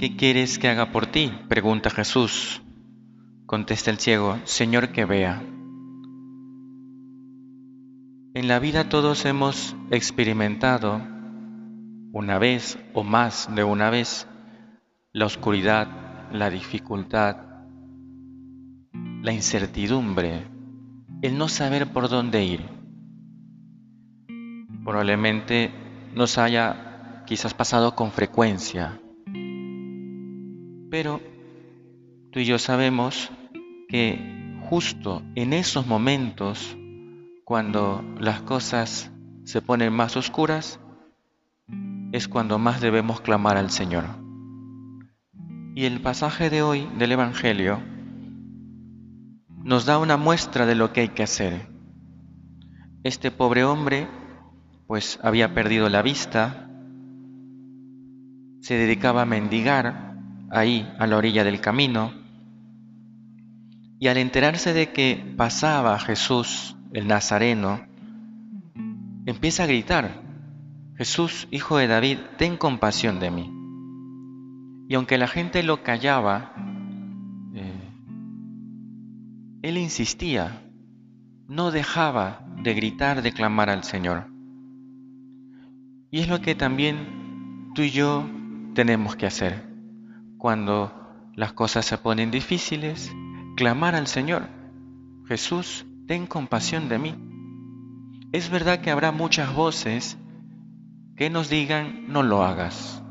[0.00, 1.30] ¿Qué quieres que haga por ti?
[1.46, 2.62] pregunta Jesús.
[3.44, 5.42] Contesta el ciego, Señor, que vea.
[8.32, 11.02] En la vida todos hemos experimentado
[12.14, 14.26] una vez o más de una vez
[15.12, 17.36] la oscuridad, la dificultad,
[19.20, 20.46] la incertidumbre,
[21.20, 22.64] el no saber por dónde ir.
[24.82, 25.70] Probablemente
[26.14, 28.98] nos haya quizás pasado con frecuencia,
[30.90, 31.20] pero
[32.32, 33.30] tú y yo sabemos
[33.88, 36.76] que justo en esos momentos,
[37.44, 39.10] cuando las cosas
[39.44, 40.80] se ponen más oscuras,
[42.12, 44.04] es cuando más debemos clamar al Señor.
[45.74, 47.80] Y el pasaje de hoy del Evangelio
[49.62, 51.68] nos da una muestra de lo que hay que hacer.
[53.04, 54.08] Este pobre hombre
[54.86, 56.68] pues había perdido la vista,
[58.60, 60.09] se dedicaba a mendigar
[60.50, 62.12] ahí a la orilla del camino,
[63.98, 67.80] y al enterarse de que pasaba Jesús el Nazareno,
[69.26, 70.22] empieza a gritar,
[70.96, 73.50] Jesús, hijo de David, ten compasión de mí.
[74.88, 76.52] Y aunque la gente lo callaba,
[77.54, 77.90] eh,
[79.62, 80.62] él insistía,
[81.46, 84.26] no dejaba de gritar, de clamar al Señor.
[86.10, 88.28] Y es lo que también tú y yo
[88.74, 89.69] tenemos que hacer.
[90.40, 90.90] Cuando
[91.34, 93.12] las cosas se ponen difíciles,
[93.58, 94.48] clamar al Señor,
[95.28, 97.14] Jesús, ten compasión de mí.
[98.32, 100.16] Es verdad que habrá muchas voces
[101.14, 103.02] que nos digan, no lo hagas.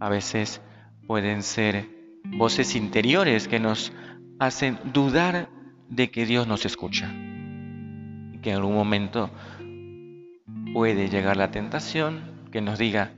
[0.00, 0.60] A veces
[1.06, 1.88] pueden ser
[2.24, 3.90] voces interiores que nos
[4.38, 5.48] hacen dudar
[5.88, 7.08] de que Dios nos escucha.
[8.42, 9.30] Que en algún momento
[10.74, 12.20] puede llegar la tentación
[12.52, 13.14] que nos diga,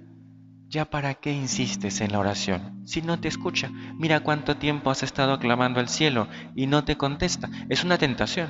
[0.73, 2.81] ¿Ya para qué insistes en la oración?
[2.87, 6.97] Si no te escucha, mira cuánto tiempo has estado clamando al cielo y no te
[6.97, 7.51] contesta.
[7.69, 8.49] Es una tentación.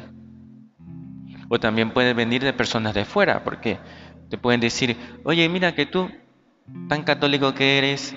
[1.48, 3.80] O también puede venir de personas de fuera, porque
[4.30, 6.08] te pueden decir, oye, mira que tú,
[6.88, 8.14] tan católico que eres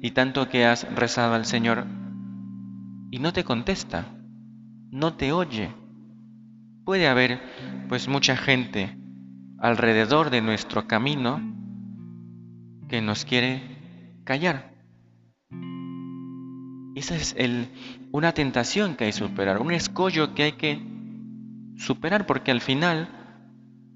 [0.00, 1.86] y tanto que has rezado al Señor,
[3.10, 4.06] y no te contesta,
[4.92, 5.74] no te oye.
[6.84, 7.40] Puede haber
[7.88, 8.96] pues mucha gente
[9.58, 11.59] alrededor de nuestro camino
[12.90, 13.62] que nos quiere
[14.24, 14.74] callar.
[16.96, 17.68] Esa es el,
[18.10, 20.82] una tentación que hay que superar, un escollo que hay que
[21.76, 23.08] superar porque al final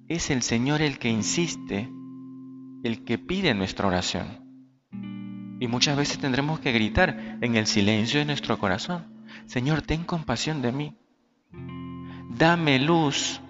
[0.08, 1.90] es el Señor el que insiste,
[2.84, 4.44] el que pide nuestra oración.
[5.60, 10.62] Y muchas veces tendremos que gritar en el silencio de nuestro corazón, Señor, ten compasión
[10.62, 10.96] de mí.
[12.38, 13.40] Dame luz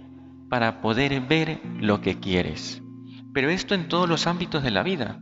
[0.49, 2.83] para poder ver lo que quieres.
[3.35, 5.21] Pero esto en todos los ámbitos de la vida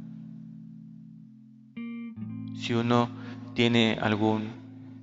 [2.62, 3.10] si uno
[3.54, 4.52] tiene algún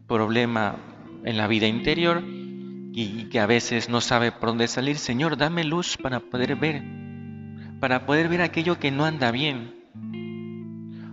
[0.08, 0.78] problema
[1.25, 5.66] en la vida interior y que a veces no sabe por dónde salir, Señor, dame
[5.66, 6.81] luz para poder ver,
[7.81, 9.75] para poder ver aquello que no anda bien.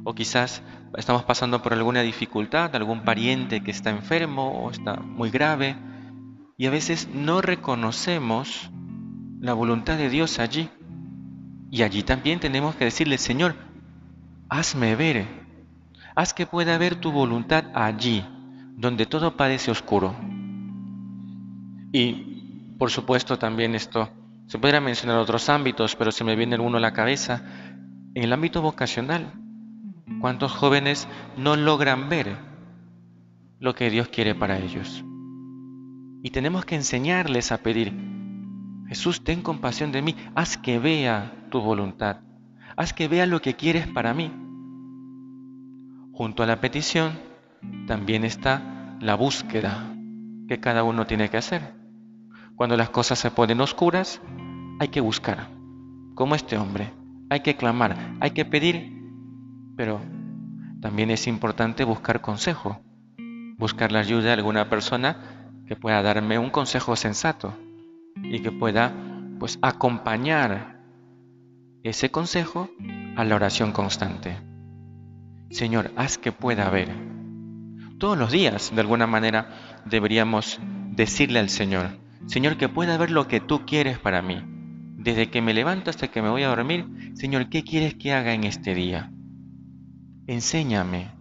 [0.04, 0.62] O quizás
[0.96, 5.74] estamos pasando por alguna dificultad, algún pariente que está enfermo o está muy grave,
[6.56, 8.70] y a veces no reconocemos
[9.40, 10.70] la voluntad de Dios allí.
[11.72, 13.56] Y allí también tenemos que decirle, Señor,
[14.48, 15.45] hazme ver
[16.16, 18.24] Haz que pueda ver tu voluntad allí,
[18.74, 20.16] donde todo parece oscuro.
[21.92, 24.08] Y, por supuesto, también esto,
[24.46, 27.42] se podría mencionar otros ámbitos, pero se me viene uno a la cabeza,
[28.14, 29.30] en el ámbito vocacional.
[30.18, 31.06] ¿Cuántos jóvenes
[31.36, 32.38] no logran ver
[33.58, 35.04] lo que Dios quiere para ellos?
[36.22, 37.92] Y tenemos que enseñarles a pedir,
[38.88, 42.20] Jesús, ten compasión de mí, haz que vea tu voluntad,
[42.74, 44.45] haz que vea lo que quieres para mí.
[46.16, 47.12] Junto a la petición
[47.86, 49.94] también está la búsqueda
[50.48, 51.74] que cada uno tiene que hacer.
[52.54, 54.22] Cuando las cosas se ponen oscuras,
[54.80, 55.50] hay que buscar,
[56.14, 56.90] como este hombre,
[57.28, 58.98] hay que clamar, hay que pedir,
[59.76, 60.00] pero
[60.80, 62.80] también es importante buscar consejo,
[63.58, 67.52] buscar la ayuda de alguna persona que pueda darme un consejo sensato
[68.22, 68.94] y que pueda
[69.38, 70.80] pues acompañar
[71.82, 72.70] ese consejo
[73.16, 74.45] a la oración constante.
[75.50, 76.90] Señor, haz que pueda ver.
[77.98, 80.60] Todos los días, de alguna manera, deberíamos
[80.90, 84.42] decirle al Señor, Señor, que pueda ver lo que tú quieres para mí.
[84.98, 88.34] Desde que me levanto hasta que me voy a dormir, Señor, ¿qué quieres que haga
[88.34, 89.12] en este día?
[90.26, 91.12] Enséñame,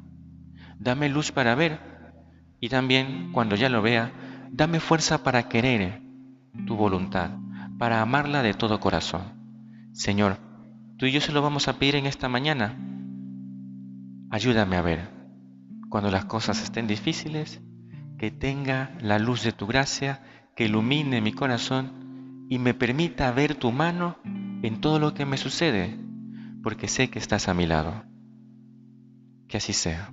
[0.80, 1.80] dame luz para ver
[2.60, 4.12] y también, cuando ya lo vea,
[4.50, 6.02] dame fuerza para querer
[6.66, 7.32] tu voluntad,
[7.78, 9.22] para amarla de todo corazón.
[9.94, 10.40] Señor,
[10.98, 12.95] tú y yo se lo vamos a pedir en esta mañana
[14.36, 15.08] ayúdame a ver
[15.88, 17.62] cuando las cosas estén difíciles,
[18.18, 20.22] que tenga la luz de tu gracia
[20.58, 24.18] que ilumine mi corazón y me permita ver tu mano
[24.62, 25.98] en todo lo que me sucede,
[26.64, 28.04] porque sé que estás a mi lado.
[29.48, 30.12] Que así sea.